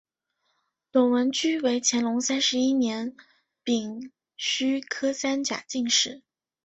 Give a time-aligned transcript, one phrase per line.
[0.91, 3.15] 董文驹为乾隆三十一年
[3.63, 6.23] 丙戌科三甲进士。